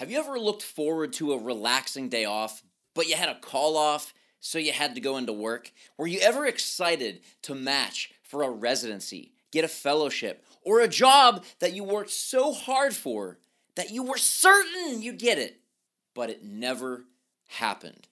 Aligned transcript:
Have 0.00 0.10
you 0.10 0.18
ever 0.18 0.40
looked 0.40 0.62
forward 0.62 1.12
to 1.14 1.34
a 1.34 1.38
relaxing 1.38 2.08
day 2.08 2.24
off, 2.24 2.62
but 2.94 3.06
you 3.06 3.16
had 3.16 3.28
a 3.28 3.38
call 3.38 3.76
off, 3.76 4.14
so 4.40 4.58
you 4.58 4.72
had 4.72 4.94
to 4.94 5.00
go 5.02 5.18
into 5.18 5.34
work? 5.34 5.70
Were 5.98 6.06
you 6.06 6.18
ever 6.20 6.46
excited 6.46 7.20
to 7.42 7.54
match 7.54 8.10
for 8.22 8.42
a 8.42 8.48
residency, 8.48 9.34
get 9.50 9.62
a 9.62 9.68
fellowship, 9.68 10.42
or 10.62 10.80
a 10.80 10.88
job 10.88 11.44
that 11.58 11.74
you 11.74 11.84
worked 11.84 12.08
so 12.08 12.54
hard 12.54 12.94
for 12.94 13.40
that 13.74 13.90
you 13.90 14.02
were 14.02 14.16
certain 14.16 15.02
you'd 15.02 15.18
get 15.18 15.36
it, 15.36 15.60
but 16.14 16.30
it 16.30 16.42
never 16.42 17.04
happened? 17.48 18.08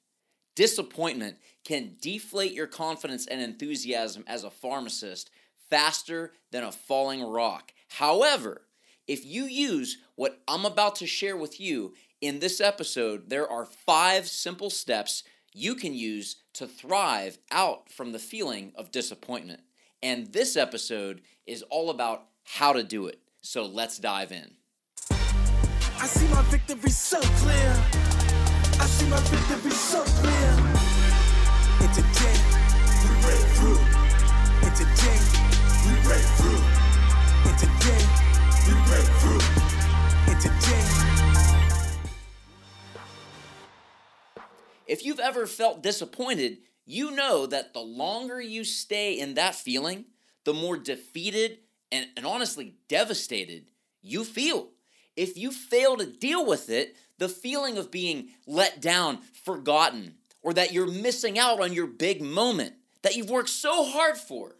Disappointment 0.56 1.38
can 1.64 1.96
deflate 2.02 2.52
your 2.52 2.66
confidence 2.66 3.26
and 3.26 3.40
enthusiasm 3.40 4.24
as 4.26 4.44
a 4.44 4.50
pharmacist 4.50 5.30
faster 5.70 6.34
than 6.50 6.64
a 6.64 6.70
falling 6.70 7.22
rock. 7.22 7.72
However, 7.88 8.60
if 9.08 9.24
you 9.24 9.44
use 9.44 9.96
what 10.14 10.38
I'm 10.46 10.66
about 10.66 10.96
to 10.96 11.06
share 11.06 11.36
with 11.36 11.58
you 11.58 11.94
in 12.20 12.38
this 12.40 12.60
episode, 12.60 13.30
there 13.30 13.50
are 13.50 13.64
five 13.64 14.28
simple 14.28 14.68
steps 14.68 15.24
you 15.54 15.74
can 15.74 15.94
use 15.94 16.36
to 16.52 16.66
thrive 16.66 17.38
out 17.50 17.90
from 17.90 18.12
the 18.12 18.18
feeling 18.18 18.72
of 18.76 18.92
disappointment. 18.92 19.60
And 20.02 20.32
this 20.32 20.56
episode 20.56 21.22
is 21.46 21.62
all 21.62 21.88
about 21.88 22.26
how 22.44 22.74
to 22.74 22.84
do 22.84 23.06
it. 23.06 23.18
So 23.40 23.64
let's 23.64 23.98
dive 23.98 24.30
in. 24.30 24.52
I 25.10 26.06
see 26.06 26.28
my 26.28 26.42
victory 26.42 26.90
so 26.90 27.20
clear. 27.20 27.84
I 28.80 28.86
see 28.86 29.08
my 29.08 29.18
victory 29.20 29.70
so 29.70 30.04
clear. 30.04 30.56
We 31.80 33.16
break 33.22 33.40
through. 33.56 33.78
We 35.86 35.94
break 36.02 36.24
through. 36.36 36.78
If 44.88 45.04
you've 45.04 45.20
ever 45.20 45.46
felt 45.46 45.82
disappointed, 45.82 46.58
you 46.86 47.10
know 47.10 47.46
that 47.46 47.74
the 47.74 47.80
longer 47.80 48.40
you 48.40 48.64
stay 48.64 49.20
in 49.20 49.34
that 49.34 49.54
feeling, 49.54 50.06
the 50.44 50.54
more 50.54 50.78
defeated 50.78 51.58
and, 51.92 52.06
and 52.16 52.24
honestly 52.24 52.74
devastated 52.88 53.70
you 54.00 54.24
feel. 54.24 54.70
If 55.14 55.36
you 55.36 55.50
fail 55.52 55.96
to 55.98 56.06
deal 56.06 56.46
with 56.46 56.70
it, 56.70 56.96
the 57.18 57.28
feeling 57.28 57.76
of 57.76 57.90
being 57.90 58.30
let 58.46 58.80
down, 58.80 59.18
forgotten, 59.44 60.14
or 60.42 60.54
that 60.54 60.72
you're 60.72 60.90
missing 60.90 61.38
out 61.38 61.60
on 61.60 61.74
your 61.74 61.86
big 61.86 62.22
moment 62.22 62.74
that 63.02 63.14
you've 63.14 63.30
worked 63.30 63.50
so 63.50 63.84
hard 63.84 64.16
for, 64.16 64.56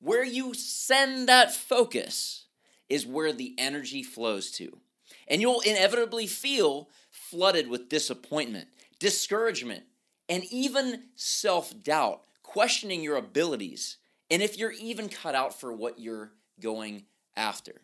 where 0.00 0.24
you 0.24 0.54
send 0.54 1.28
that 1.28 1.52
focus 1.52 2.46
is 2.88 3.06
where 3.06 3.32
the 3.32 3.54
energy 3.58 4.02
flows 4.02 4.50
to. 4.52 4.78
And 5.26 5.40
you'll 5.40 5.60
inevitably 5.60 6.26
feel 6.26 6.90
flooded 7.10 7.68
with 7.68 7.88
disappointment, 7.88 8.68
discouragement, 9.02 9.82
and 10.28 10.44
even 10.52 11.02
self 11.16 11.74
doubt, 11.82 12.22
questioning 12.44 13.02
your 13.02 13.16
abilities, 13.16 13.96
and 14.30 14.40
if 14.40 14.56
you're 14.56 14.70
even 14.70 15.08
cut 15.08 15.34
out 15.34 15.58
for 15.58 15.72
what 15.72 15.98
you're 15.98 16.30
going 16.60 17.04
after. 17.36 17.82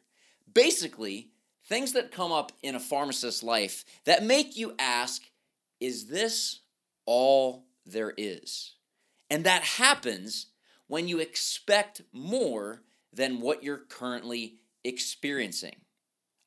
Basically, 0.54 1.32
things 1.66 1.92
that 1.92 2.12
come 2.12 2.30
up 2.30 2.52
in 2.62 2.76
a 2.76 2.80
pharmacist's 2.80 3.42
life 3.42 3.84
that 4.04 4.22
make 4.22 4.56
you 4.56 4.74
ask, 4.78 5.22
is 5.80 6.06
this 6.06 6.60
all 7.04 7.64
there 7.84 8.14
is? 8.16 8.74
And 9.28 9.42
that 9.42 9.62
happens 9.62 10.46
when 10.86 11.08
you 11.08 11.18
expect 11.18 12.02
more 12.12 12.82
than 13.12 13.40
what 13.40 13.64
you're 13.64 13.84
currently 13.88 14.54
experiencing. 14.84 15.74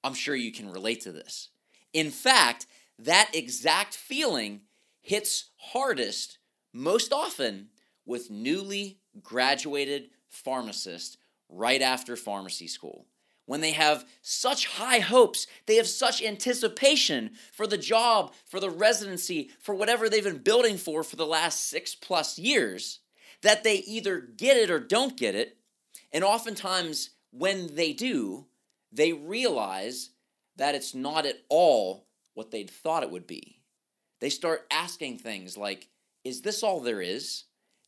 I'm 0.02 0.14
sure 0.14 0.34
you 0.34 0.54
can 0.54 0.72
relate 0.72 1.02
to 1.02 1.12
this. 1.12 1.50
In 1.92 2.10
fact, 2.10 2.66
that 3.06 3.32
exact 3.34 3.96
feeling 3.96 4.62
hits 5.02 5.50
hardest 5.58 6.38
most 6.74 7.12
often 7.12 7.70
with 8.06 8.30
newly 8.30 9.00
graduated 9.22 10.10
pharmacists 10.28 11.18
right 11.50 11.82
after 11.82 12.16
pharmacy 12.16 12.68
school. 12.68 13.08
When 13.46 13.62
they 13.62 13.72
have 13.72 14.06
such 14.22 14.68
high 14.68 15.00
hopes, 15.00 15.48
they 15.66 15.76
have 15.76 15.88
such 15.88 16.22
anticipation 16.22 17.32
for 17.52 17.68
the 17.68 17.78
job, 17.78 18.34
for 18.46 18.60
the 18.60 18.70
residency, 18.70 19.50
for 19.60 19.76
whatever 19.76 20.08
they've 20.08 20.24
been 20.24 20.38
building 20.38 20.78
for 20.78 21.04
for 21.04 21.16
the 21.16 21.26
last 21.26 21.68
six 21.68 21.96
plus 21.96 22.38
years, 22.38 23.00
that 23.42 23.64
they 23.64 23.78
either 23.78 24.20
get 24.20 24.58
it 24.58 24.70
or 24.70 24.80
don't 24.80 25.18
get 25.18 25.36
it. 25.36 25.58
And 26.14 26.24
oftentimes, 26.24 27.10
when 27.32 27.76
they 27.76 27.94
do, 27.94 28.46
they 28.92 29.12
realize 29.12 30.12
that 30.58 30.76
it's 30.76 30.94
not 30.94 31.26
at 31.26 31.42
all 31.50 32.06
what 32.42 32.50
they'd 32.50 32.72
thought 32.72 33.04
it 33.04 33.12
would 33.12 33.28
be. 33.28 33.60
They 34.20 34.32
start 34.32 34.66
asking 34.72 35.20
things 35.20 35.56
like, 35.56 35.90
Is 36.24 36.42
this 36.42 36.64
all 36.64 36.80
there 36.80 37.00
is? 37.00 37.44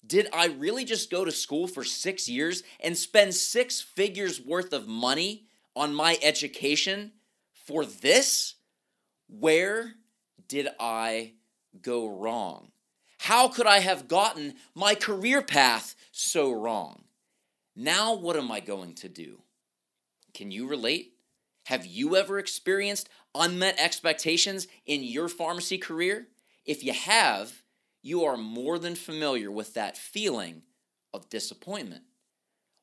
Did 0.05 0.27
I 0.31 0.45
really 0.45 0.85
just 0.85 1.09
go 1.09 1.25
to 1.25 1.31
school 1.31 1.65
for 1.65 1.83
six 1.83 2.29
years 2.29 2.61
and 2.79 2.95
spend 2.95 3.33
six 3.33 3.81
figures 3.81 4.39
worth 4.39 4.71
of 4.71 4.87
money 4.87 5.47
on 5.75 5.95
my 5.95 6.19
education 6.21 7.13
for 7.65 7.83
this? 7.83 8.53
Where 9.27 9.93
did 10.47 10.67
I 10.79 11.33
go 11.81 12.07
wrong? 12.07 12.73
How 13.17 13.47
could 13.47 13.65
I 13.65 13.79
have 13.79 14.07
gotten 14.07 14.53
my 14.75 14.93
career 14.93 15.41
path 15.41 15.95
so 16.11 16.51
wrong? 16.51 17.05
Now, 17.75 18.13
what 18.13 18.35
am 18.35 18.51
I 18.51 18.59
going 18.59 18.93
to 18.95 19.09
do? 19.09 19.41
Can 20.35 20.51
you 20.51 20.67
relate? 20.67 21.12
Have 21.65 21.85
you 21.85 22.15
ever 22.15 22.39
experienced 22.39 23.09
unmet 23.33 23.79
expectations 23.79 24.67
in 24.85 25.03
your 25.03 25.29
pharmacy 25.29 25.77
career? 25.77 26.27
If 26.65 26.83
you 26.83 26.93
have, 26.93 27.63
you 28.01 28.25
are 28.25 28.37
more 28.37 28.77
than 28.77 28.95
familiar 28.95 29.49
with 29.49 29.73
that 29.73 29.97
feeling 29.97 30.63
of 31.13 31.29
disappointment. 31.29 32.03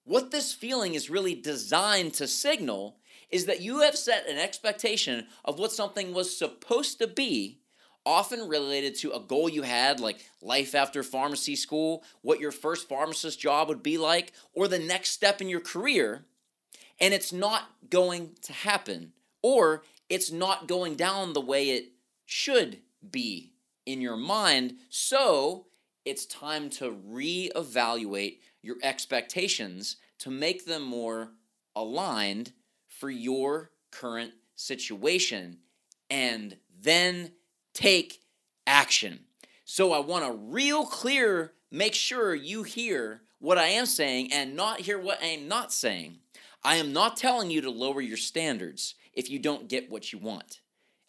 What 0.05 0.31
this 0.31 0.55
feeling 0.55 0.95
is 0.95 1.11
really 1.11 1.35
designed 1.35 2.15
to 2.15 2.27
signal 2.27 2.97
is 3.31 3.47
that 3.47 3.61
you 3.61 3.81
have 3.81 3.97
set 3.97 4.27
an 4.29 4.39
expectation 4.39 5.27
of 5.45 5.59
what 5.59 5.73
something 5.73 6.15
was 6.15 6.37
supposed 6.37 6.99
to 6.99 7.07
be, 7.07 7.61
often 8.07 8.49
related 8.49 8.95
to 8.97 9.13
a 9.13 9.21
goal 9.21 9.49
you 9.49 9.63
had, 9.63 10.01
like 10.01 10.25
life 10.41 10.75
after 10.75 11.03
pharmacy 11.03 11.55
school, 11.55 12.03
what 12.23 12.41
your 12.41 12.51
first 12.51 12.89
pharmacist 12.89 13.39
job 13.39 13.69
would 13.69 13.83
be 13.83 13.99
like, 13.99 14.33
or 14.55 14.67
the 14.67 14.79
next 14.79 15.11
step 15.11 15.41
in 15.41 15.49
your 15.49 15.61
career, 15.61 16.25
and 17.01 17.15
it's 17.15 17.33
not 17.33 17.71
going 17.89 18.31
to 18.43 18.53
happen, 18.53 19.13
or 19.43 19.83
it's 20.09 20.31
not 20.31 20.69
going 20.69 20.97
down 20.97 21.33
the 21.33 21.41
way 21.41 21.71
it 21.71 21.93
should 22.27 22.79
be 23.11 23.53
in 23.87 24.01
your 24.01 24.17
mind. 24.17 24.75
So 24.89 25.67
it's 26.05 26.27
time 26.27 26.71
to 26.71 26.93
reevaluate 26.93 28.39
your 28.63 28.77
expectations 28.83 29.97
to 30.19 30.31
make 30.31 30.67
them 30.67 30.83
more 30.83 31.31
aligned 31.75 32.53
for 32.87 33.11
your 33.11 33.71
current 33.91 34.33
situation 34.55 35.59
and 36.11 36.57
then 36.83 37.33
take 37.73 38.21
action. 38.67 39.21
So 39.65 39.93
I 39.93 40.01
want 40.01 40.25
to 40.25 40.33
real 40.33 40.85
clear 40.85 41.53
make 41.71 41.95
sure 41.95 42.35
you 42.35 42.65
hear 42.65 43.23
what 43.39 43.59
I 43.59 43.69
am 43.69 43.87
saying 43.87 44.33
and 44.33 44.55
not 44.55 44.81
hear 44.81 44.99
what 44.99 45.23
I 45.23 45.27
am 45.27 45.49
not 45.49 45.73
saying. 45.73 46.19
I 46.63 46.77
am 46.77 46.93
not 46.93 47.17
telling 47.17 47.51
you 47.51 47.61
to 47.63 47.71
lower 47.71 48.01
your 48.01 48.17
standards 48.17 48.95
if 49.13 49.31
you 49.31 49.39
don't 49.39 49.69
get 49.69 49.91
what 49.91 50.13
you 50.13 50.19
want. 50.19 50.61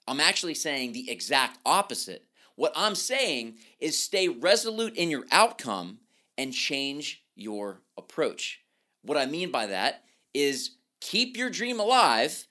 I'm 0.07 0.19
actually 0.19 0.55
saying 0.55 0.93
the 0.93 1.09
exact 1.09 1.59
opposite. 1.65 2.25
What 2.55 2.73
I'm 2.75 2.95
saying 2.95 3.55
is 3.79 3.97
stay 3.97 4.27
resolute 4.27 4.95
in 4.95 5.09
your 5.09 5.25
outcome 5.31 5.99
and 6.37 6.53
change 6.53 7.23
your 7.35 7.81
approach. 7.97 8.61
What 9.03 9.17
I 9.17 9.25
mean 9.25 9.51
by 9.51 9.67
that 9.67 10.03
is 10.33 10.71
keep 10.99 11.37
your 11.37 11.49
dream 11.49 11.79
alive, 11.79 12.47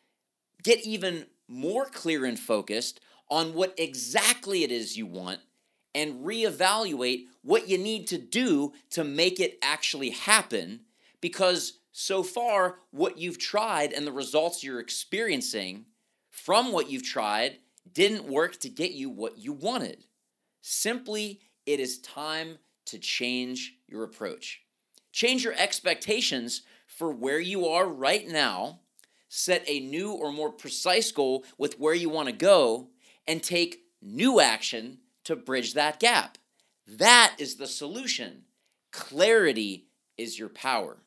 get 0.63 0.85
even 0.87 1.27
more 1.49 1.87
clear 1.87 2.25
and 2.25 2.39
focused 2.39 3.01
on 3.29 3.55
what 3.55 3.75
exactly 3.79 4.65
it 4.65 4.73
is 4.73 4.97
you 4.97 5.07
want, 5.07 5.41
and 5.95 6.25
reevaluate 6.25 7.27
what 7.43 7.69
you 7.69 7.79
need 7.79 8.07
to 8.09 8.19
do 8.19 8.73
to 8.91 9.05
make 9.05 9.41
it 9.41 9.59
actually 9.63 10.11
happen 10.11 10.81
because 11.21 11.80
so 11.93 12.23
far 12.23 12.79
what 12.91 13.19
you've 13.19 13.39
tried 13.39 13.93
and 13.93 14.07
the 14.07 14.13
results 14.13 14.63
you're 14.63 14.81
experiencing 14.81 15.87
from 16.29 16.73
what 16.73 16.91
you've 16.91 17.05
tried 17.05 17.59
didn't 17.93 18.25
work 18.25 18.59
to 18.61 18.69
get 18.69 18.93
you 18.93 19.11
what 19.11 19.39
you 19.39 19.53
wanted. 19.53 20.05
Simply, 20.61 21.41
it 21.67 21.81
is 21.81 21.99
time 22.01 22.59
to 22.87 22.99
change 22.99 23.77
your 23.89 24.05
approach. 24.05 24.63
Change 25.13 25.45
your 25.45 25.55
expectations 25.55 26.63
for 26.87 27.11
where 27.11 27.41
you 27.41 27.67
are 27.67 27.89
right 27.89 28.27
now, 28.29 28.81
set 29.29 29.65
a 29.67 29.81
new 29.81 30.13
or 30.13 30.33
more 30.33 30.53
precise 30.53 31.11
goal 31.11 31.45
with 31.59 31.79
where 31.79 31.95
you 31.95 32.09
want 32.09 32.29
to 32.29 32.35
go, 32.35 32.89
and 33.27 33.43
take 33.43 33.85
new 34.03 34.41
action 34.41 34.99
to 35.25 35.37
bridge 35.37 35.75
that 35.75 36.01
gap. 36.01 36.39
That 36.87 37.35
is 37.39 37.57
the 37.57 37.67
solution. 37.67 38.43
Clarity 38.93 39.87
is 40.17 40.39
your 40.39 40.49
power. 40.49 40.99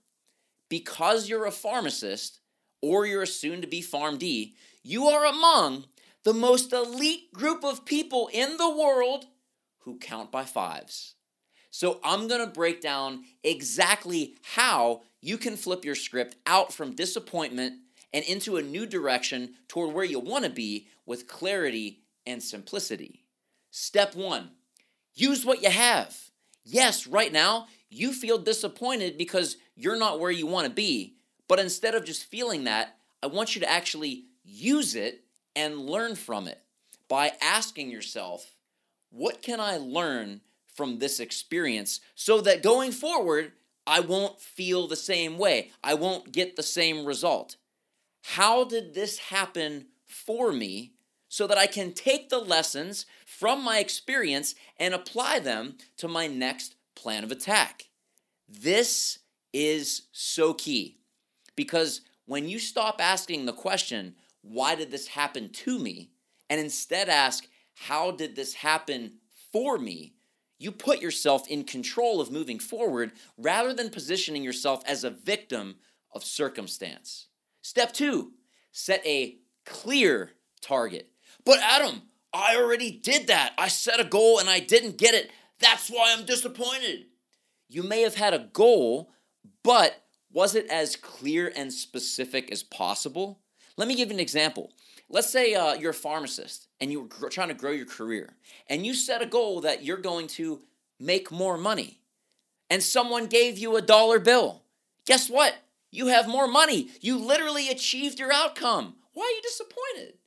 Because 0.74 1.30
you're 1.30 1.46
a 1.46 1.52
pharmacist 1.52 2.40
or 2.82 3.06
you're 3.06 3.22
a 3.22 3.28
soon 3.28 3.62
to 3.62 3.68
be 3.68 3.84
PharmD, 3.84 4.54
you 4.82 5.06
are 5.06 5.24
among 5.24 5.86
the 6.24 6.34
most 6.34 6.74
elite 6.74 7.32
group 7.32 7.64
of 7.64 7.86
people 7.86 8.28
in 8.34 8.58
the 8.58 8.76
world 8.76 9.28
who 9.82 10.00
count 10.00 10.32
by 10.32 10.46
fives. 10.46 11.14
So 11.70 12.00
I'm 12.04 12.28
going 12.28 12.44
to 12.44 12.52
break 12.52 12.82
down 12.82 13.24
exactly 13.44 14.34
how 14.42 15.04
you 15.22 15.38
can 15.38 15.58
flip 15.58 15.86
your 15.86 15.94
script 15.94 16.38
out 16.48 16.74
from 16.74 16.96
disappointment 16.96 17.76
and 18.12 18.26
into 18.26 18.58
a 18.58 18.64
new 18.64 18.88
direction 18.88 19.54
toward 19.68 19.94
where 19.94 20.04
you 20.04 20.18
want 20.18 20.44
to 20.44 20.50
be 20.50 20.88
with 21.06 21.28
clarity 21.28 22.00
and 22.26 22.42
simplicity. 22.42 23.28
Step 23.70 24.16
one 24.16 24.50
use 25.14 25.46
what 25.46 25.62
you 25.62 25.70
have. 25.70 26.18
Yes, 26.66 27.06
right 27.06 27.32
now 27.32 27.68
you 27.94 28.14
feel 28.14 28.38
disappointed 28.38 29.18
because 29.18 29.58
you're 29.76 29.98
not 29.98 30.20
where 30.20 30.32
you 30.32 30.48
want 30.48 30.68
to 30.68 30.74
be, 30.74 31.16
but 31.48 31.60
instead 31.60 31.96
of 31.96 32.06
just 32.06 32.26
feeling 32.26 32.66
that, 32.66 32.98
I 33.22 33.28
want 33.28 33.56
you 33.56 33.62
to 33.62 33.70
actually 33.70 34.26
use 34.44 34.96
it 34.96 35.24
and 35.56 35.80
learn 35.80 36.16
from 36.16 36.48
it 36.48 36.62
by 37.08 37.34
asking 37.42 37.90
yourself, 37.90 38.56
what 39.10 39.42
can 39.42 39.60
I 39.60 39.78
learn 39.78 40.42
from 40.74 41.00
this 41.00 41.20
experience 41.20 42.00
so 42.16 42.42
that 42.42 42.64
going 42.64 42.92
forward, 42.92 43.52
I 43.86 44.00
won't 44.00 44.40
feel 44.42 44.88
the 44.88 44.96
same 44.96 45.38
way. 45.38 45.72
I 45.84 45.94
won't 45.94 46.32
get 46.32 46.56
the 46.56 46.64
same 46.64 47.06
result. 47.06 47.58
How 48.24 48.64
did 48.64 48.94
this 48.94 49.20
happen 49.20 49.88
for 50.08 50.52
me 50.52 50.94
so 51.30 51.48
that 51.48 51.58
I 51.58 51.68
can 51.68 51.94
take 51.94 52.30
the 52.30 52.40
lessons 52.40 53.06
from 53.26 53.64
my 53.64 53.80
experience 53.80 54.56
and 54.78 54.94
apply 54.94 55.40
them 55.40 55.78
to 55.98 56.08
my 56.08 56.28
next 56.28 56.76
plan 56.96 57.24
of 57.24 57.32
attack? 57.32 57.90
This 58.48 59.20
is 59.52 60.04
so 60.12 60.54
key 60.54 60.98
because 61.56 62.02
when 62.26 62.48
you 62.48 62.60
stop 62.60 62.98
asking 63.00 63.46
the 63.46 63.54
question, 63.54 64.16
why 64.42 64.76
did 64.76 64.92
this 64.92 65.08
happen 65.08 65.50
to 65.50 65.80
me? 65.80 66.12
And 66.50 66.60
instead 66.60 67.10
ask, 67.10 67.48
how 67.76 68.12
did 68.12 68.36
this 68.36 68.54
happen 68.56 69.14
for 69.52 69.78
me? 69.78 70.16
You 70.60 70.72
put 70.72 71.02
yourself 71.02 71.48
in 71.48 71.64
control 71.64 72.22
of 72.22 72.32
moving 72.32 72.60
forward 72.60 73.12
rather 73.38 73.74
than 73.74 73.90
positioning 73.90 74.44
yourself 74.44 74.82
as 74.86 75.04
a 75.04 75.10
victim 75.10 75.76
of 76.14 76.24
circumstance. 76.24 77.28
Step 77.62 77.94
two, 77.94 78.34
set 78.72 79.06
a 79.06 79.38
clear 79.66 80.32
target. 80.62 81.10
But 81.46 81.60
Adam, 81.62 82.04
I 82.34 82.56
already 82.56 82.92
did 82.92 83.28
that. 83.28 83.54
I 83.58 83.68
set 83.68 84.00
a 84.00 84.06
goal 84.06 84.40
and 84.40 84.50
I 84.50 84.60
didn't 84.60 84.98
get 84.98 85.14
it. 85.14 85.32
That's 85.64 85.90
why 85.90 86.14
I'm 86.16 86.26
disappointed. 86.26 87.06
You 87.70 87.84
may 87.84 88.02
have 88.02 88.16
had 88.16 88.34
a 88.34 88.50
goal, 88.52 89.12
but 89.64 90.04
was 90.30 90.56
it 90.56 90.68
as 90.68 90.98
clear 90.98 91.54
and 91.56 91.72
specific 91.72 92.52
as 92.52 92.64
possible? 92.64 93.40
Let 93.78 93.88
me 93.88 93.96
give 93.96 94.10
you 94.10 94.16
an 94.16 94.20
example. 94.20 94.74
Let's 95.10 95.30
say 95.30 95.54
uh, 95.54 95.76
you're 95.76 95.92
a 95.92 95.94
pharmacist 95.94 96.68
and 96.82 96.92
you're 96.92 97.06
gr- 97.06 97.30
trying 97.30 97.48
to 97.48 97.54
grow 97.54 97.72
your 97.72 97.86
career, 97.86 98.36
and 98.68 98.86
you 98.86 98.94
set 98.94 99.22
a 99.22 99.26
goal 99.26 99.62
that 99.62 99.86
you're 99.86 99.98
going 99.98 100.28
to 100.28 100.62
make 101.00 101.32
more 101.32 101.58
money, 101.58 102.02
and 102.70 102.84
someone 102.84 103.28
gave 103.28 103.58
you 103.58 103.78
a 103.78 103.82
dollar 103.82 104.20
bill. 104.20 104.64
Guess 105.06 105.30
what? 105.30 105.56
You 105.92 106.08
have 106.08 106.28
more 106.28 106.48
money. 106.48 106.90
You 107.00 107.18
literally 107.18 107.70
achieved 107.70 108.20
your 108.20 108.34
outcome. 108.34 108.96
Why 109.14 109.24
are 109.24 109.36
you 109.36 109.42
disappointed? 109.44 110.18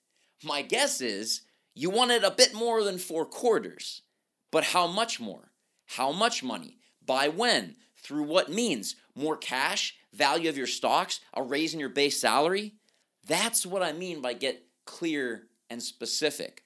My 0.43 0.63
guess 0.63 1.03
is 1.03 1.43
you 1.75 1.91
wanted 1.91 2.25
a 2.25 2.31
bit 2.31 2.55
more 2.55 2.83
than 2.83 2.97
four 2.97 3.27
quarters. 3.27 4.03
But 4.51 4.65
how 4.65 4.87
much 4.87 5.21
more? 5.21 5.53
How 5.87 6.13
much 6.13 6.43
money? 6.43 6.79
By 7.05 7.29
when? 7.29 7.77
Through 7.97 8.25
what 8.25 8.51
means? 8.51 8.97
More 9.15 9.37
cash? 9.37 9.97
Value 10.13 10.49
of 10.49 10.57
your 10.57 10.67
stocks? 10.67 11.21
A 11.35 11.43
raise 11.43 11.75
in 11.75 11.81
your 11.81 11.89
base 11.89 12.21
salary? 12.21 12.75
That's 13.27 13.67
what 13.67 13.83
I 13.83 13.93
mean 13.93 14.21
by 14.21 14.35
get 14.35 14.65
clear 14.85 15.49
and 15.69 15.83
specific. 15.83 16.63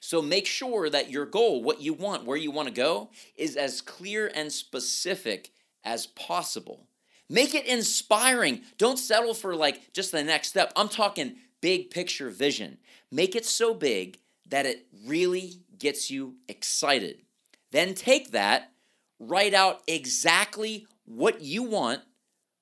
So 0.00 0.22
make 0.22 0.46
sure 0.46 0.88
that 0.90 1.10
your 1.10 1.26
goal, 1.26 1.62
what 1.62 1.80
you 1.80 1.92
want, 1.92 2.24
where 2.24 2.36
you 2.36 2.50
want 2.50 2.68
to 2.68 2.74
go, 2.74 3.10
is 3.36 3.56
as 3.56 3.80
clear 3.80 4.30
and 4.34 4.52
specific 4.52 5.50
as 5.84 6.06
possible. 6.06 6.88
Make 7.28 7.54
it 7.54 7.66
inspiring. 7.66 8.62
Don't 8.78 8.98
settle 8.98 9.34
for 9.34 9.54
like 9.54 9.92
just 9.92 10.12
the 10.12 10.24
next 10.24 10.48
step. 10.48 10.72
I'm 10.76 10.88
talking 10.88 11.36
big 11.60 11.90
picture 11.90 12.30
vision. 12.30 12.78
Make 13.10 13.36
it 13.36 13.44
so 13.44 13.74
big 13.74 14.18
that 14.48 14.66
it 14.66 14.86
really 15.06 15.60
gets 15.78 16.10
you 16.10 16.36
excited. 16.48 17.22
Then 17.70 17.94
take 17.94 18.32
that, 18.32 18.72
write 19.18 19.54
out 19.54 19.82
exactly 19.86 20.86
what 21.04 21.40
you 21.40 21.62
want 21.62 22.02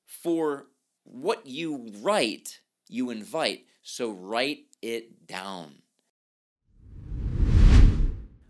for 0.05 0.67
what 1.05 1.47
you 1.47 1.93
write, 2.01 2.61
you 2.89 3.11
invite. 3.11 3.65
So 3.83 4.11
write 4.11 4.65
it 4.83 5.27
down. 5.27 5.77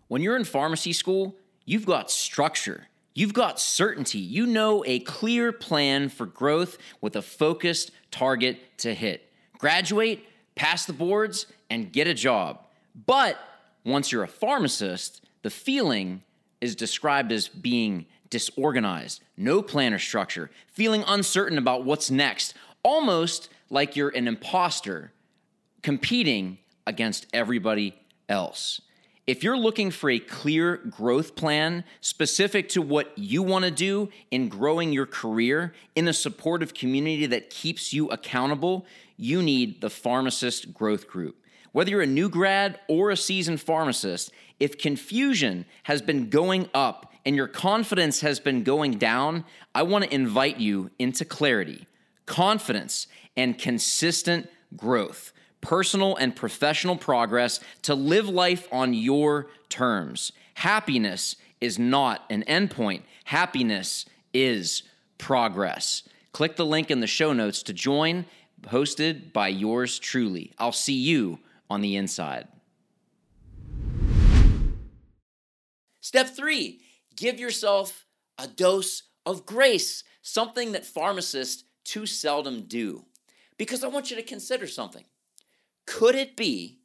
When 0.08 0.22
you're 0.22 0.36
in 0.36 0.44
pharmacy 0.44 0.92
school, 0.92 1.36
you've 1.64 1.84
got 1.84 2.10
structure, 2.10 2.86
you've 3.14 3.34
got 3.34 3.60
certainty, 3.60 4.18
you 4.18 4.46
know 4.46 4.84
a 4.86 5.00
clear 5.00 5.52
plan 5.52 6.08
for 6.08 6.26
growth 6.26 6.78
with 7.00 7.16
a 7.16 7.22
focused 7.22 7.90
target 8.10 8.58
to 8.78 8.94
hit. 8.94 9.30
Graduate, 9.58 10.24
pass 10.54 10.86
the 10.86 10.92
boards, 10.92 11.46
and 11.68 11.92
get 11.92 12.06
a 12.06 12.14
job. 12.14 12.60
But 12.94 13.36
once 13.86 14.10
you're 14.10 14.24
a 14.24 14.28
pharmacist, 14.28 15.22
the 15.42 15.50
feeling 15.50 16.22
is 16.60 16.74
described 16.74 17.30
as 17.32 17.48
being 17.48 18.06
disorganized, 18.28 19.22
no 19.36 19.62
plan 19.62 19.94
or 19.94 19.98
structure, 19.98 20.50
feeling 20.66 21.04
uncertain 21.06 21.56
about 21.56 21.84
what's 21.84 22.10
next, 22.10 22.54
almost 22.82 23.48
like 23.70 23.94
you're 23.94 24.08
an 24.10 24.26
imposter 24.26 25.12
competing 25.82 26.58
against 26.86 27.26
everybody 27.32 27.94
else. 28.28 28.80
If 29.26 29.42
you're 29.42 29.58
looking 29.58 29.90
for 29.90 30.08
a 30.08 30.20
clear 30.20 30.76
growth 30.76 31.34
plan 31.34 31.84
specific 32.00 32.68
to 32.70 32.82
what 32.82 33.12
you 33.16 33.42
want 33.42 33.64
to 33.64 33.72
do 33.72 34.08
in 34.30 34.48
growing 34.48 34.92
your 34.92 35.06
career 35.06 35.74
in 35.96 36.06
a 36.06 36.12
supportive 36.12 36.74
community 36.74 37.26
that 37.26 37.50
keeps 37.50 37.92
you 37.92 38.08
accountable, 38.08 38.86
you 39.16 39.42
need 39.42 39.80
the 39.80 39.90
Pharmacist 39.90 40.72
Growth 40.72 41.08
Group. 41.08 41.36
Whether 41.76 41.90
you're 41.90 42.00
a 42.00 42.06
new 42.06 42.30
grad 42.30 42.80
or 42.88 43.10
a 43.10 43.18
seasoned 43.18 43.60
pharmacist, 43.60 44.32
if 44.58 44.78
confusion 44.78 45.66
has 45.82 46.00
been 46.00 46.30
going 46.30 46.70
up 46.72 47.12
and 47.26 47.36
your 47.36 47.48
confidence 47.48 48.22
has 48.22 48.40
been 48.40 48.62
going 48.62 48.92
down, 48.92 49.44
I 49.74 49.82
want 49.82 50.04
to 50.04 50.14
invite 50.14 50.56
you 50.56 50.90
into 50.98 51.26
clarity, 51.26 51.86
confidence, 52.24 53.08
and 53.36 53.58
consistent 53.58 54.48
growth 54.74 55.34
personal 55.60 56.16
and 56.16 56.34
professional 56.34 56.96
progress 56.96 57.60
to 57.82 57.94
live 57.94 58.26
life 58.26 58.68
on 58.72 58.94
your 58.94 59.48
terms. 59.68 60.32
Happiness 60.54 61.36
is 61.60 61.78
not 61.78 62.24
an 62.30 62.42
endpoint, 62.48 63.02
happiness 63.24 64.06
is 64.32 64.82
progress. 65.18 66.04
Click 66.32 66.56
the 66.56 66.64
link 66.64 66.90
in 66.90 67.00
the 67.00 67.06
show 67.06 67.34
notes 67.34 67.62
to 67.64 67.74
join, 67.74 68.24
hosted 68.62 69.30
by 69.34 69.48
yours 69.48 69.98
truly. 69.98 70.54
I'll 70.58 70.72
see 70.72 70.94
you 70.94 71.38
on 71.68 71.80
the 71.80 71.96
inside. 71.96 72.48
Step 76.00 76.28
three 76.28 76.80
give 77.16 77.40
yourself 77.40 78.06
a 78.38 78.46
dose 78.46 79.04
of 79.24 79.46
grace, 79.46 80.04
something 80.22 80.72
that 80.72 80.84
pharmacists 80.84 81.64
too 81.84 82.06
seldom 82.06 82.62
do. 82.62 83.04
Because 83.58 83.82
I 83.82 83.88
want 83.88 84.10
you 84.10 84.16
to 84.16 84.22
consider 84.22 84.66
something. 84.66 85.04
Could 85.86 86.14
it 86.14 86.36
be 86.36 86.80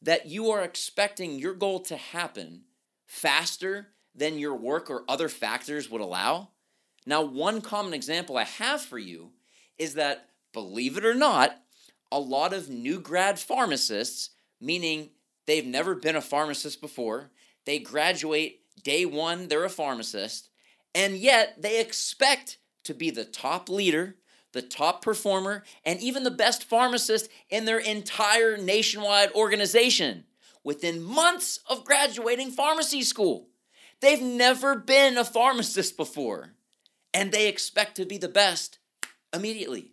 that 0.00 0.26
you 0.26 0.50
are 0.50 0.62
expecting 0.62 1.38
your 1.38 1.54
goal 1.54 1.80
to 1.80 1.96
happen 1.96 2.62
faster 3.06 3.88
than 4.14 4.38
your 4.38 4.54
work 4.54 4.90
or 4.90 5.04
other 5.08 5.28
factors 5.28 5.90
would 5.90 6.00
allow? 6.00 6.50
Now, 7.04 7.22
one 7.22 7.60
common 7.60 7.94
example 7.94 8.36
I 8.36 8.44
have 8.44 8.80
for 8.80 8.98
you 8.98 9.32
is 9.78 9.94
that, 9.94 10.28
believe 10.52 10.96
it 10.96 11.04
or 11.04 11.14
not, 11.14 11.56
a 12.12 12.18
lot 12.18 12.52
of 12.52 12.68
new 12.68 13.00
grad 13.00 13.38
pharmacists, 13.38 14.30
meaning 14.60 15.10
they've 15.46 15.66
never 15.66 15.94
been 15.94 16.16
a 16.16 16.20
pharmacist 16.20 16.80
before, 16.80 17.30
they 17.64 17.78
graduate 17.78 18.60
day 18.82 19.04
one, 19.04 19.48
they're 19.48 19.64
a 19.64 19.70
pharmacist, 19.70 20.48
and 20.94 21.16
yet 21.16 21.60
they 21.60 21.80
expect 21.80 22.58
to 22.84 22.94
be 22.94 23.10
the 23.10 23.24
top 23.24 23.68
leader 23.68 24.16
the 24.52 24.62
top 24.62 25.02
performer, 25.02 25.64
and 25.84 26.00
even 26.00 26.24
the 26.24 26.30
best 26.30 26.64
pharmacist 26.64 27.28
in 27.50 27.64
their 27.64 27.78
entire 27.78 28.56
nationwide 28.56 29.32
organization 29.32 30.24
within 30.62 31.02
months 31.02 31.58
of 31.68 31.84
graduating 31.84 32.50
pharmacy 32.50 33.02
school. 33.02 33.48
They've 34.00 34.22
never 34.22 34.76
been 34.76 35.16
a 35.16 35.24
pharmacist 35.24 35.96
before, 35.96 36.52
and 37.12 37.32
they 37.32 37.48
expect 37.48 37.96
to 37.96 38.04
be 38.04 38.18
the 38.18 38.28
best 38.28 38.78
immediately. 39.34 39.90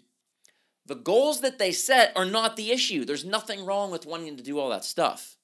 The 0.89 0.95
goals 0.95 1.41
that 1.41 1.59
they 1.59 1.71
set 1.71 2.11
are 2.15 2.25
not 2.25 2.57
the 2.57 2.71
issue. 2.71 3.05
There's 3.05 3.23
nothing 3.23 3.63
wrong 3.63 3.91
with 3.91 4.07
wanting 4.07 4.37
to 4.37 4.43
do 4.43 4.57
all 4.57 4.71
that 4.71 4.83
stuff. 4.83 5.37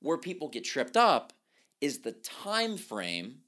Where 0.00 0.18
people 0.18 0.48
get 0.48 0.62
tripped 0.62 0.94
up 0.94 1.32
is 1.80 2.00
the 2.00 2.12
time 2.12 2.76
frame 2.76 3.38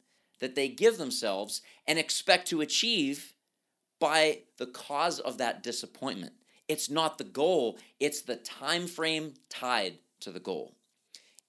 that 0.41 0.55
they 0.55 0.69
give 0.69 0.97
themselves 0.97 1.61
and 1.87 1.99
expect 1.99 2.49
to 2.49 2.63
achieve 2.63 3.35
by 4.01 4.39
the 4.57 4.65
cause 4.65 5.21
of 5.21 5.37
that 5.39 5.63
disappointment. 5.63 6.33
It's 6.69 6.89
not 6.89 7.19
the 7.19 7.25
goal, 7.25 7.79
it's 8.01 8.23
the 8.23 8.37
time 8.37 8.87
frame 8.87 9.35
tied 9.51 9.99
to 10.21 10.31
the 10.31 10.41
goal. 10.41 10.73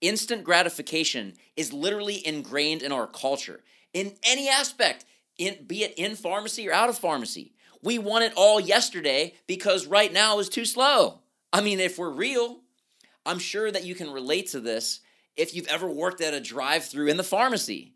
instant 0.02 0.44
gratification 0.44 1.34
is 1.56 1.72
literally 1.72 2.26
ingrained 2.28 2.84
in 2.84 2.92
our 2.92 3.08
culture 3.08 3.62
in 3.94 4.14
any 4.24 4.50
aspect, 4.50 5.06
in, 5.38 5.66
be 5.66 5.84
it 5.84 5.94
in 5.98 6.18
pharmacy 6.18 6.68
or 6.68 6.74
out 6.74 6.90
of 6.90 6.98
pharmacy. 6.98 7.54
We 7.84 8.00
want 8.00 8.24
it 8.24 8.34
all 8.38 8.62
yesterday 8.62 9.34
because 9.46 9.86
right 9.86 10.12
now 10.12 10.40
is 10.40 10.48
too 10.48 10.64
slow. 10.64 11.20
I 11.52 11.60
mean, 11.60 11.82
if 11.82 11.98
we're 11.98 12.10
real, 12.10 12.62
I'm 13.26 13.40
sure 13.40 13.70
that 13.70 13.84
you 13.84 13.94
can 13.94 14.10
relate 14.10 14.48
to 14.52 14.62
this 14.62 15.02
if 15.36 15.54
you've 15.54 15.68
ever 15.68 15.90
worked 15.90 16.22
at 16.22 16.34
a 16.34 16.40
drive 16.40 16.86
through 16.86 17.08
in 17.08 17.18
the 17.18 17.24
pharmacy. 17.24 17.96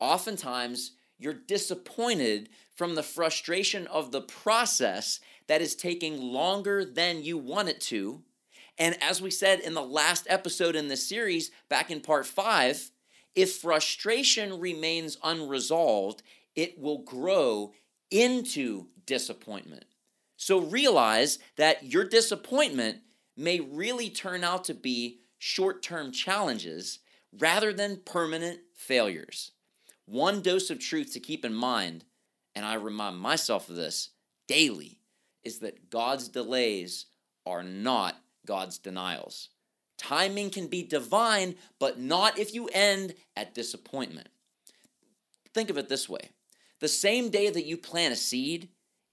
Oftentimes, 0.00 0.96
you're 1.18 1.34
disappointed 1.34 2.48
from 2.74 2.96
the 2.96 3.02
frustration 3.04 3.86
of 3.86 4.10
the 4.10 4.22
process 4.22 5.20
that 5.46 5.62
is 5.62 5.76
taking 5.76 6.20
longer 6.20 6.84
than 6.84 7.22
you 7.22 7.38
want 7.38 7.68
it 7.68 7.80
to. 7.80 8.22
And 8.76 9.00
as 9.00 9.22
we 9.22 9.30
said 9.30 9.60
in 9.60 9.74
the 9.74 9.82
last 9.82 10.26
episode 10.28 10.74
in 10.74 10.88
this 10.88 11.08
series, 11.08 11.52
back 11.68 11.92
in 11.92 12.00
part 12.00 12.26
five, 12.26 12.90
if 13.36 13.58
frustration 13.58 14.58
remains 14.58 15.16
unresolved, 15.22 16.24
it 16.56 16.76
will 16.80 16.98
grow 16.98 17.72
into 18.10 18.88
disappointment. 19.06 19.84
So 20.36 20.58
realize 20.58 21.38
that 21.56 21.84
your 21.84 22.04
disappointment 22.04 22.98
may 23.36 23.60
really 23.60 24.10
turn 24.10 24.44
out 24.44 24.64
to 24.64 24.74
be 24.74 25.20
short 25.38 25.82
term 25.82 26.12
challenges 26.12 26.98
rather 27.38 27.72
than 27.72 28.02
permanent 28.04 28.60
failures. 28.74 29.52
One 30.06 30.42
dose 30.42 30.70
of 30.70 30.78
truth 30.78 31.12
to 31.12 31.20
keep 31.20 31.44
in 31.44 31.54
mind, 31.54 32.04
and 32.54 32.66
I 32.66 32.74
remind 32.74 33.18
myself 33.18 33.68
of 33.68 33.76
this 33.76 34.10
daily, 34.48 34.98
is 35.44 35.60
that 35.60 35.90
God's 35.90 36.28
delays 36.28 37.06
are 37.46 37.62
not 37.62 38.16
God's 38.46 38.78
denials. 38.78 39.48
Timing 39.96 40.50
can 40.50 40.66
be 40.66 40.82
divine, 40.82 41.54
but 41.78 42.00
not 42.00 42.38
if 42.38 42.52
you 42.54 42.68
end 42.72 43.14
at 43.36 43.54
disappointment. 43.54 44.28
Think 45.54 45.70
of 45.70 45.78
it 45.78 45.88
this 45.88 46.08
way 46.08 46.30
the 46.80 46.88
same 46.88 47.30
day 47.30 47.48
that 47.48 47.64
you 47.64 47.76
plant 47.76 48.12
a 48.12 48.16
seed 48.16 48.68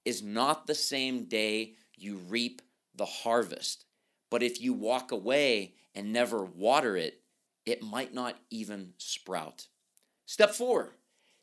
is 0.10 0.24
not 0.24 0.66
the 0.66 0.74
same 0.74 1.26
day 1.26 1.76
you 1.96 2.16
reap 2.16 2.64
the 2.96 3.06
harvest. 3.06 3.86
But 4.32 4.42
if 4.42 4.60
you 4.60 4.74
walk 4.74 5.12
away 5.12 5.76
and 5.94 6.12
never 6.12 6.44
water 6.44 6.98
it, 6.98 7.22
it 7.64 7.84
might 7.84 8.12
not 8.12 8.36
even 8.50 8.94
sprout. 8.98 9.68
Step 10.26 10.52
four 10.52 10.96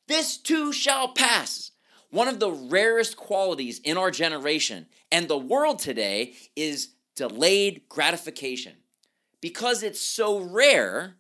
this 0.09 0.37
too 0.37 0.73
shall 0.73 1.09
pass. 1.09 1.71
One 2.11 2.29
of 2.29 2.41
the 2.41 2.51
rarest 2.51 3.17
qualities 3.17 3.79
in 3.81 3.97
our 3.97 4.11
generation 4.11 4.87
and 5.13 5.29
the 5.29 5.39
world 5.39 5.79
today 5.79 6.35
is 6.57 6.91
delayed 7.15 7.83
gratification. 7.89 8.75
Because 9.41 9.83
it's 9.83 10.01
so 10.01 10.41
rare, 10.41 11.17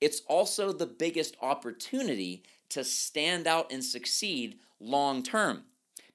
it's 0.00 0.22
also 0.28 0.72
the 0.72 0.86
biggest 0.86 1.36
opportunity 1.40 2.42
to 2.70 2.82
stand 2.82 3.46
out 3.46 3.72
and 3.72 3.84
succeed 3.84 4.58
long 4.80 5.22
term. 5.22 5.64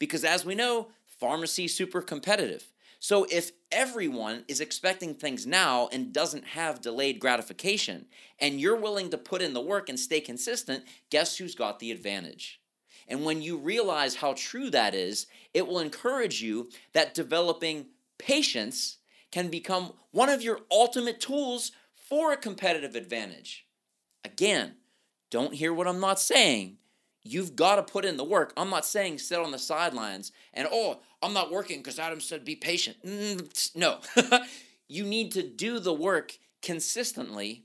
Because 0.04 0.26
as 0.26 0.44
we 0.44 0.54
know, 0.54 0.90
pharmacy 1.06 1.64
is 1.64 1.74
super 1.74 2.02
competitive. 2.02 2.74
So 3.00 3.26
if 3.32 3.54
everyone 3.72 4.44
is 4.50 4.60
expecting 4.60 5.14
things 5.14 5.48
now 5.48 5.88
and 5.94 6.12
doesn't 6.12 6.44
have 6.44 6.82
delayed 6.82 7.22
gratification, 7.22 8.08
and 8.38 8.60
you're 8.60 8.76
willing 8.76 9.12
to 9.12 9.18
put 9.18 9.42
in 9.42 9.54
the 9.54 9.62
work 9.62 9.88
and 9.88 9.98
stay 9.98 10.20
consistent, 10.20 10.84
guess 11.10 11.38
who's 11.38 11.56
got 11.56 11.80
the 11.80 11.90
advantage? 11.90 12.60
And 13.08 13.24
when 13.24 13.42
you 13.42 13.56
realize 13.56 14.16
how 14.16 14.34
true 14.36 14.70
that 14.72 14.94
is, 14.94 15.26
it 15.54 15.68
will 15.68 15.80
encourage 15.80 16.42
you 16.42 16.70
that 16.92 17.14
developing 17.14 17.86
patience 18.18 18.98
can 19.32 19.48
become 19.48 19.94
one 20.12 20.28
of 20.28 20.42
your 20.42 20.60
ultimate 20.70 21.22
tools 21.22 21.72
for 21.96 22.34
a 22.34 22.38
competitive 22.38 22.98
advantage. 22.98 23.66
Again, 24.26 24.76
don't 25.32 25.54
hear 25.54 25.74
what 25.74 25.88
I'm 25.88 26.02
not 26.02 26.20
saying. 26.20 26.80
You've 27.24 27.56
got 27.56 27.76
to 27.78 27.84
put 27.84 28.06
in 28.06 28.18
the 28.18 28.24
work. 28.24 28.54
I'm 28.58 28.70
not 28.70 28.86
saying 28.86 29.20
sit 29.20 29.40
on 29.40 29.52
the 29.52 29.60
sidelines 29.60 30.32
and, 30.54 30.68
oh, 30.72 31.00
I'm 31.22 31.34
not 31.34 31.52
working 31.52 31.78
because 31.78 32.00
Adam 32.00 32.20
said 32.20 32.44
be 32.44 32.56
patient. 32.56 32.98
Mm, 33.06 33.76
no. 33.76 34.00
you 34.90 35.06
need 35.06 35.32
to 35.32 35.44
do 35.44 35.80
the 35.80 35.94
work 35.94 36.38
consistently, 36.62 37.64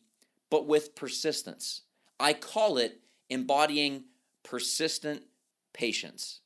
but 0.48 0.66
with 0.66 0.94
persistence. 0.94 1.82
I 2.20 2.34
call 2.34 2.78
it 2.78 3.00
embodying 3.28 4.04
persistent 4.44 5.22
patience. 5.72 6.40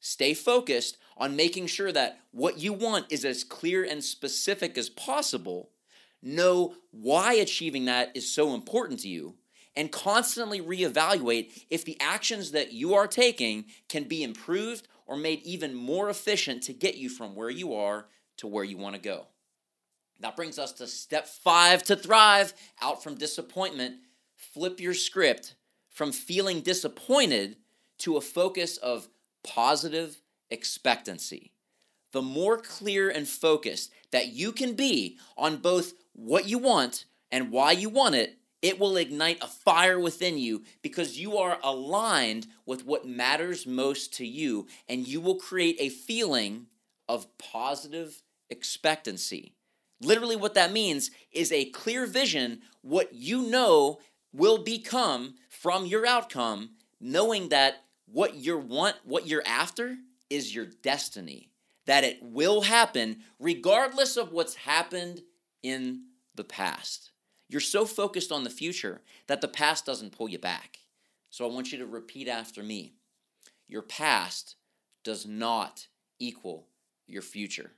Stay 0.00 0.34
focused 0.34 0.98
on 1.16 1.36
making 1.36 1.66
sure 1.66 1.92
that 1.92 2.20
what 2.30 2.58
you 2.58 2.72
want 2.72 3.06
is 3.10 3.24
as 3.24 3.44
clear 3.44 3.84
and 3.84 4.02
specific 4.02 4.78
as 4.78 4.88
possible. 4.88 5.70
Know 6.22 6.74
why 6.92 7.34
achieving 7.34 7.84
that 7.86 8.16
is 8.16 8.32
so 8.32 8.54
important 8.54 9.00
to 9.00 9.08
you 9.08 9.34
and 9.74 9.90
constantly 9.90 10.60
reevaluate 10.60 11.64
if 11.70 11.84
the 11.84 11.98
actions 12.00 12.50
that 12.52 12.72
you 12.72 12.94
are 12.94 13.06
taking 13.06 13.64
can 13.88 14.04
be 14.04 14.22
improved 14.22 14.88
or 15.06 15.16
made 15.16 15.42
even 15.42 15.74
more 15.74 16.08
efficient 16.10 16.62
to 16.64 16.72
get 16.72 16.96
you 16.96 17.08
from 17.08 17.34
where 17.34 17.50
you 17.50 17.74
are 17.74 18.06
to 18.38 18.46
where 18.46 18.64
you 18.64 18.76
want 18.76 18.94
to 18.94 19.00
go. 19.00 19.26
That 20.20 20.36
brings 20.36 20.58
us 20.58 20.72
to 20.74 20.86
step 20.86 21.26
five 21.26 21.82
to 21.84 21.96
thrive 21.96 22.54
out 22.80 23.02
from 23.02 23.16
disappointment. 23.16 23.96
Flip 24.36 24.80
your 24.80 24.94
script 24.94 25.56
from 25.90 26.12
feeling 26.12 26.60
disappointed 26.60 27.56
to 27.98 28.16
a 28.16 28.20
focus 28.20 28.76
of 28.76 29.08
positive 29.42 30.22
expectancy. 30.50 31.52
The 32.12 32.22
more 32.22 32.58
clear 32.58 33.08
and 33.08 33.26
focused 33.26 33.90
that 34.10 34.28
you 34.28 34.52
can 34.52 34.74
be 34.74 35.18
on 35.36 35.56
both 35.56 35.94
what 36.12 36.46
you 36.46 36.58
want 36.58 37.06
and 37.30 37.50
why 37.50 37.72
you 37.72 37.88
want 37.88 38.14
it, 38.14 38.36
it 38.62 38.78
will 38.78 38.96
ignite 38.96 39.42
a 39.42 39.48
fire 39.48 39.98
within 39.98 40.38
you 40.38 40.62
because 40.80 41.18
you 41.18 41.36
are 41.36 41.58
aligned 41.62 42.46
with 42.64 42.86
what 42.86 43.06
matters 43.06 43.66
most 43.66 44.14
to 44.14 44.26
you, 44.26 44.68
and 44.88 45.06
you 45.06 45.20
will 45.20 45.34
create 45.34 45.76
a 45.80 45.88
feeling 45.88 46.66
of 47.08 47.26
positive 47.38 48.22
expectancy. 48.48 49.54
Literally, 50.00 50.36
what 50.36 50.54
that 50.54 50.72
means 50.72 51.10
is 51.32 51.52
a 51.52 51.66
clear 51.66 52.06
vision, 52.06 52.60
what 52.80 53.12
you 53.12 53.42
know 53.42 54.00
will 54.32 54.58
become 54.58 55.34
from 55.48 55.86
your 55.86 56.06
outcome, 56.06 56.70
knowing 57.00 57.50
that 57.50 57.84
what 58.06 58.34
you 58.34 58.58
want, 58.58 58.96
what 59.04 59.26
you're 59.26 59.46
after, 59.46 59.96
is 60.30 60.54
your 60.54 60.66
destiny. 60.66 61.50
That 61.86 62.04
it 62.04 62.18
will 62.22 62.62
happen 62.62 63.18
regardless 63.38 64.16
of 64.16 64.32
what's 64.32 64.54
happened 64.54 65.22
in 65.62 66.04
the 66.34 66.44
past. 66.44 67.11
You're 67.52 67.60
so 67.60 67.84
focused 67.84 68.32
on 68.32 68.44
the 68.44 68.50
future 68.50 69.02
that 69.26 69.42
the 69.42 69.48
past 69.48 69.84
doesn't 69.84 70.16
pull 70.16 70.26
you 70.26 70.38
back. 70.38 70.78
So 71.28 71.44
I 71.44 71.52
want 71.52 71.70
you 71.70 71.76
to 71.78 71.86
repeat 71.86 72.26
after 72.26 72.62
me 72.62 72.94
Your 73.68 73.82
past 73.82 74.56
does 75.04 75.26
not 75.26 75.86
equal 76.18 76.68
your 77.06 77.20
future. 77.20 77.72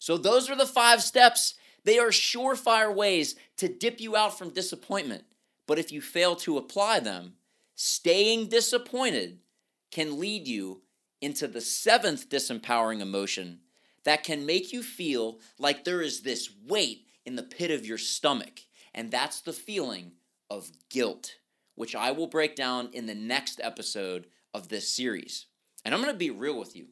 So 0.00 0.16
those 0.16 0.50
are 0.50 0.56
the 0.56 0.66
five 0.66 1.02
steps. 1.02 1.54
They 1.84 2.00
are 2.00 2.08
surefire 2.08 2.92
ways 2.92 3.36
to 3.58 3.68
dip 3.68 4.00
you 4.00 4.16
out 4.16 4.36
from 4.36 4.50
disappointment. 4.50 5.22
But 5.68 5.78
if 5.78 5.92
you 5.92 6.00
fail 6.00 6.34
to 6.36 6.58
apply 6.58 6.98
them, 6.98 7.34
staying 7.76 8.48
disappointed 8.48 9.38
can 9.92 10.18
lead 10.18 10.48
you 10.48 10.82
into 11.20 11.46
the 11.46 11.60
seventh 11.60 12.28
disempowering 12.28 13.00
emotion 13.00 13.60
that 14.02 14.24
can 14.24 14.46
make 14.46 14.72
you 14.72 14.82
feel 14.82 15.38
like 15.58 15.84
there 15.84 16.02
is 16.02 16.22
this 16.22 16.50
weight 16.66 17.06
in 17.24 17.36
the 17.36 17.42
pit 17.44 17.70
of 17.70 17.86
your 17.86 17.98
stomach 17.98 18.62
and 18.96 19.10
that's 19.10 19.42
the 19.42 19.52
feeling 19.52 20.12
of 20.50 20.72
guilt, 20.90 21.36
which 21.74 21.94
I 21.94 22.10
will 22.10 22.26
break 22.26 22.56
down 22.56 22.88
in 22.92 23.06
the 23.06 23.14
next 23.14 23.60
episode 23.62 24.26
of 24.54 24.68
this 24.68 24.88
series. 24.90 25.46
And 25.84 25.94
I'm 25.94 26.00
going 26.00 26.12
to 26.12 26.18
be 26.18 26.30
real 26.30 26.58
with 26.58 26.74
you. 26.74 26.86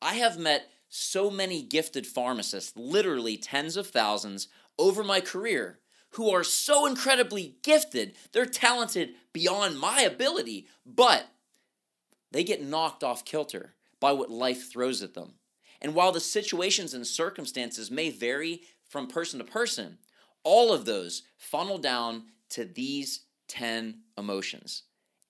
I 0.00 0.14
have 0.14 0.38
met 0.38 0.70
so 0.88 1.30
many 1.30 1.62
gifted 1.62 2.06
pharmacists, 2.06 2.72
literally 2.76 3.36
tens 3.36 3.76
of 3.76 3.88
thousands, 3.88 4.48
over 4.78 5.04
my 5.04 5.20
career 5.20 5.80
who 6.14 6.30
are 6.30 6.44
so 6.44 6.86
incredibly 6.86 7.56
gifted. 7.62 8.14
They're 8.32 8.46
talented 8.46 9.10
beyond 9.32 9.78
my 9.78 10.00
ability, 10.00 10.68
but 10.86 11.26
they 12.32 12.44
get 12.44 12.62
knocked 12.64 13.04
off 13.04 13.24
kilter 13.24 13.74
by 14.00 14.12
what 14.12 14.30
life 14.30 14.70
throws 14.70 15.02
at 15.02 15.14
them. 15.14 15.34
And 15.82 15.94
while 15.94 16.12
the 16.12 16.20
situations 16.20 16.94
and 16.94 17.06
circumstances 17.06 17.90
may 17.90 18.10
vary 18.10 18.62
from 18.88 19.06
person 19.06 19.38
to 19.38 19.44
person, 19.44 19.98
all 20.42 20.72
of 20.72 20.84
those 20.84 21.22
funnel 21.36 21.78
down 21.78 22.24
to 22.50 22.64
these 22.64 23.20
10 23.48 24.00
emotions. 24.16 24.82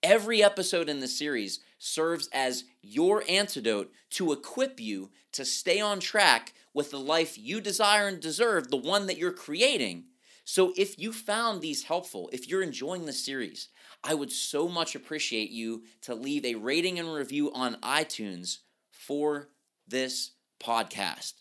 Every 0.02 0.43
episode 0.43 0.88
in 0.88 1.00
the 1.00 1.09
series 1.09 1.61
serves 1.79 2.29
as 2.33 2.64
your 2.83 3.23
antidote 3.29 3.93
to 4.11 4.33
equip 4.33 4.81
you 4.81 5.11
to 5.33 5.45
stay 5.45 5.81
on 5.81 6.00
track 6.00 6.55
with 6.73 6.90
the 6.90 7.00
life 7.00 7.37
you 7.38 7.61
desire 7.61 8.09
and 8.09 8.21
deserve, 8.21 8.71
the 8.71 8.76
one 8.76 9.07
that 9.07 9.19
you're 9.19 9.33
creating. 9.33 10.05
So, 10.45 10.73
if 10.76 10.99
you 10.99 11.12
found 11.12 11.61
these 11.61 11.85
helpful, 11.85 12.31
if 12.33 12.49
you're 12.49 12.62
enjoying 12.62 13.05
the 13.05 13.12
series, 13.12 13.69
I 14.02 14.14
would 14.14 14.33
so 14.33 14.69
much 14.69 14.95
appreciate 14.95 15.50
you 15.50 15.85
to 16.02 16.14
leave 16.14 16.45
a 16.45 16.55
rating 16.55 16.99
and 16.99 17.12
review 17.12 17.52
on 17.52 17.76
iTunes 17.76 18.59
for 18.90 19.49
this 19.87 20.33
podcast. 20.59 21.35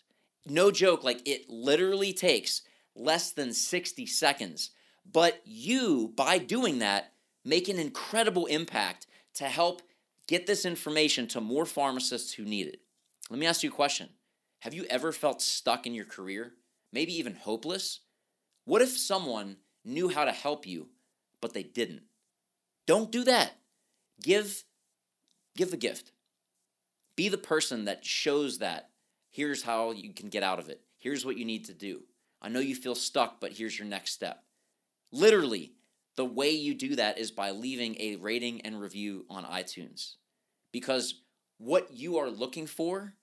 No 0.46 0.70
joke, 0.70 1.02
like 1.02 1.26
it 1.26 1.48
literally 1.48 2.12
takes 2.12 2.62
less 2.94 3.32
than 3.32 3.52
60 3.52 4.06
seconds. 4.06 4.70
but 5.10 5.40
you, 5.44 6.12
by 6.14 6.38
doing 6.38 6.78
that, 6.80 7.12
make 7.44 7.68
an 7.68 7.78
incredible 7.78 8.46
impact 8.46 9.06
to 9.34 9.44
help 9.44 9.82
get 10.26 10.46
this 10.46 10.64
information 10.64 11.26
to 11.26 11.40
more 11.40 11.64
pharmacists 11.64 12.34
who 12.34 12.44
need 12.44 12.66
it. 12.66 12.80
Let 13.30 13.38
me 13.38 13.46
ask 13.46 13.62
you 13.62 13.70
a 13.70 13.72
question 13.72 14.10
Have 14.60 14.74
you 14.74 14.84
ever 14.90 15.12
felt 15.12 15.42
stuck 15.42 15.86
in 15.86 15.94
your 15.94 16.04
career? 16.04 16.52
Maybe 16.92 17.16
even 17.18 17.34
hopeless? 17.34 18.00
What 18.64 18.82
if 18.82 18.96
someone 18.96 19.56
knew 19.84 20.08
how 20.08 20.24
to 20.24 20.32
help 20.32 20.66
you, 20.66 20.88
but 21.40 21.54
they 21.54 21.62
didn't? 21.62 22.02
Don't 22.86 23.10
do 23.10 23.24
that. 23.24 23.52
Give, 24.22 24.64
give 25.56 25.70
the 25.70 25.76
gift. 25.76 26.12
Be 27.16 27.28
the 27.28 27.38
person 27.38 27.84
that 27.86 28.04
shows 28.04 28.58
that 28.58 28.90
here's 29.30 29.62
how 29.62 29.92
you 29.92 30.12
can 30.12 30.28
get 30.28 30.42
out 30.42 30.58
of 30.58 30.68
it. 30.68 30.82
Here's 30.98 31.24
what 31.24 31.36
you 31.36 31.44
need 31.44 31.64
to 31.66 31.74
do. 31.74 32.02
I 32.42 32.48
know 32.48 32.60
you 32.60 32.74
feel 32.74 32.94
stuck, 32.94 33.40
but 33.40 33.52
here's 33.52 33.78
your 33.78 33.88
next 33.88 34.12
step. 34.12 34.42
Literally, 35.12 35.72
the 36.16 36.24
way 36.24 36.50
you 36.50 36.74
do 36.74 36.96
that 36.96 37.18
is 37.18 37.30
by 37.30 37.50
leaving 37.50 37.96
a 37.98 38.16
rating 38.16 38.60
and 38.62 38.80
review 38.80 39.26
on 39.28 39.44
iTunes. 39.44 40.14
Because 40.72 41.22
what 41.58 41.92
you 41.92 42.18
are 42.18 42.30
looking 42.30 42.66
for 42.66 43.14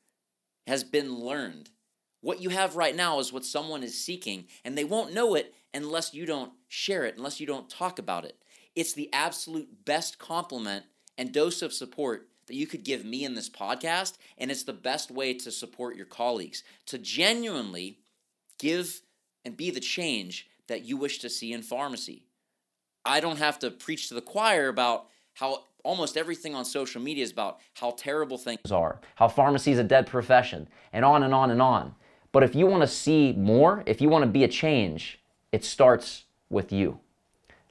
has 0.68 0.84
been 0.84 1.16
learned. 1.16 1.70
What 2.22 2.42
you 2.42 2.50
have 2.50 2.76
right 2.76 2.96
now 2.96 3.20
is 3.20 3.32
what 3.32 3.46
someone 3.46 3.84
is 3.84 4.04
seeking, 4.04 4.46
and 4.66 4.78
they 4.78 4.84
won't 4.84 5.14
know 5.14 5.36
it 5.36 5.54
unless 5.74 6.14
you 6.14 6.26
don't 6.26 6.52
share 6.68 7.06
it, 7.06 7.18
unless 7.18 7.40
you 7.40 7.48
don't 7.48 7.70
talk 7.70 8.00
about 8.00 8.26
it. 8.26 8.38
It's 8.76 8.94
the 8.94 9.12
absolute 9.14 9.86
best 9.86 10.20
compliment 10.20 10.86
and 11.18 11.32
dose 11.32 11.62
of 11.62 11.74
support 11.74 12.28
that 12.48 12.56
you 12.56 12.68
could 12.68 12.84
give 12.84 13.06
me 13.06 13.24
in 13.24 13.36
this 13.36 13.50
podcast, 13.50 14.18
and 14.38 14.52
it's 14.52 14.64
the 14.64 14.74
best 14.74 15.12
way 15.12 15.34
to 15.34 15.52
support 15.52 15.96
your 15.96 16.06
colleagues, 16.06 16.64
to 16.88 16.98
genuinely 16.98 18.00
give 18.60 19.02
and 19.48 19.56
be 19.56 19.72
the 19.72 19.80
change 19.80 20.50
that 20.68 20.84
you 20.84 20.98
wish 20.98 21.20
to 21.20 21.30
see 21.30 21.54
in 21.54 21.62
pharmacy. 21.62 22.22
I 23.06 23.22
don't 23.22 23.40
have 23.40 23.58
to 23.60 23.72
preach 23.72 24.10
to 24.10 24.14
the 24.14 24.22
choir 24.22 24.68
about 24.68 25.08
how 25.36 25.64
almost 25.86 26.18
everything 26.18 26.54
on 26.54 26.66
social 26.66 27.02
media 27.02 27.24
is 27.24 27.32
about 27.32 27.60
how 27.76 27.92
terrible 27.92 28.38
things 28.38 28.74
are, 28.74 29.00
how 29.16 29.30
pharmacy 29.30 29.72
is 29.72 29.80
a 29.80 29.86
dead 29.86 30.06
profession, 30.06 30.68
and 30.92 31.06
on 31.06 31.24
and 31.24 31.34
on 31.34 31.50
and 31.50 31.62
on. 31.62 31.96
But 32.34 32.44
if 32.44 32.56
you 32.56 32.68
want 32.68 32.82
to 32.82 32.88
see 32.88 33.32
more, 33.38 33.84
if 33.86 34.02
you 34.02 34.10
want 34.10 34.24
to 34.24 34.30
be 34.30 34.44
a 34.44 34.50
change, 34.50 35.18
it 35.54 35.64
starts 35.64 36.26
with 36.50 36.74
you. 36.74 37.00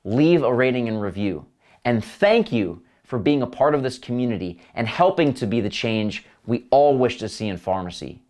Leave 0.03 0.43
a 0.43 0.55
rating 0.55 0.89
and 0.89 1.03
review. 1.03 1.45
And 1.85 2.03
thank 2.03 2.51
you 2.51 2.83
for 3.05 3.19
being 3.19 3.43
a 3.43 3.47
part 3.47 3.75
of 3.75 3.83
this 3.83 3.99
community 3.99 4.61
and 4.75 4.89
helping 4.89 5.35
to 5.35 5.47
be 5.47 5.61
the 5.61 5.69
change 5.69 6.25
we 6.47 6.67
all 6.71 6.97
wish 6.97 7.19
to 7.19 7.29
see 7.29 7.49
in 7.49 7.59
pharmacy. 7.59 8.23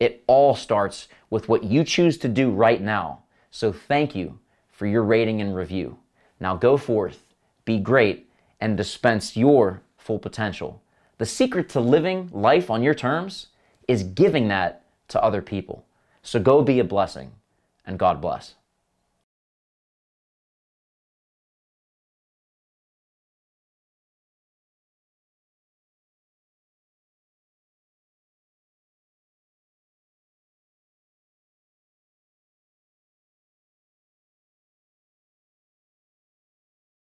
It 0.00 0.22
all 0.26 0.54
starts 0.54 1.08
with 1.30 1.48
what 1.48 1.64
you 1.64 1.84
choose 1.84 2.18
to 2.18 2.28
do 2.28 2.50
right 2.50 2.80
now. 2.80 3.22
So 3.50 3.72
thank 3.72 4.14
you 4.14 4.38
for 4.70 4.86
your 4.86 5.02
rating 5.02 5.40
and 5.40 5.54
review. 5.56 5.98
Now 6.40 6.54
go 6.56 6.76
forth, 6.76 7.24
be 7.64 7.78
great, 7.78 8.30
and 8.60 8.76
dispense 8.76 9.36
your 9.36 9.82
full 9.96 10.18
potential. 10.18 10.82
The 11.18 11.26
secret 11.26 11.68
to 11.70 11.80
living 11.80 12.30
life 12.32 12.70
on 12.70 12.82
your 12.82 12.94
terms 12.94 13.48
is 13.88 14.04
giving 14.04 14.48
that 14.48 14.84
to 15.08 15.22
other 15.22 15.42
people. 15.42 15.84
So 16.22 16.38
go 16.38 16.62
be 16.62 16.78
a 16.78 16.84
blessing, 16.84 17.32
and 17.84 17.98
God 17.98 18.20
bless. 18.20 18.54